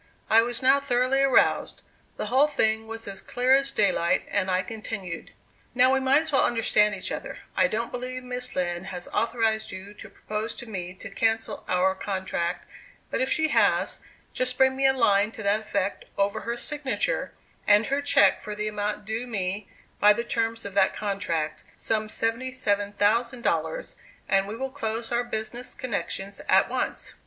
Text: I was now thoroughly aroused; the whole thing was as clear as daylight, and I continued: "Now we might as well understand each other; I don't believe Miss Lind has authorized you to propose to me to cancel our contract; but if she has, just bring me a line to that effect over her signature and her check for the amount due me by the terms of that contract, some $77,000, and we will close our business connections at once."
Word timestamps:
I 0.31 0.41
was 0.41 0.63
now 0.63 0.79
thoroughly 0.79 1.21
aroused; 1.21 1.83
the 2.17 2.25
whole 2.25 2.47
thing 2.47 2.87
was 2.87 3.07
as 3.07 3.21
clear 3.21 3.53
as 3.53 3.71
daylight, 3.71 4.23
and 4.31 4.49
I 4.49 4.63
continued: 4.63 5.29
"Now 5.75 5.93
we 5.93 5.99
might 5.99 6.23
as 6.23 6.31
well 6.31 6.43
understand 6.43 6.95
each 6.95 7.11
other; 7.11 7.37
I 7.55 7.67
don't 7.67 7.91
believe 7.91 8.23
Miss 8.23 8.55
Lind 8.55 8.87
has 8.87 9.07
authorized 9.09 9.69
you 9.69 9.93
to 9.93 10.09
propose 10.09 10.55
to 10.55 10.65
me 10.65 10.95
to 10.95 11.09
cancel 11.11 11.63
our 11.67 11.93
contract; 11.93 12.65
but 13.11 13.21
if 13.21 13.29
she 13.31 13.49
has, 13.49 13.99
just 14.33 14.57
bring 14.57 14.75
me 14.75 14.87
a 14.87 14.93
line 14.93 15.31
to 15.33 15.43
that 15.43 15.61
effect 15.61 16.05
over 16.17 16.39
her 16.41 16.57
signature 16.57 17.35
and 17.67 17.85
her 17.85 18.01
check 18.01 18.41
for 18.41 18.55
the 18.55 18.67
amount 18.67 19.05
due 19.05 19.27
me 19.27 19.69
by 19.99 20.13
the 20.13 20.23
terms 20.23 20.65
of 20.65 20.73
that 20.73 20.95
contract, 20.95 21.63
some 21.75 22.07
$77,000, 22.07 23.95
and 24.27 24.47
we 24.47 24.55
will 24.55 24.71
close 24.71 25.11
our 25.11 25.23
business 25.23 25.75
connections 25.75 26.41
at 26.49 26.69
once." 26.69 27.13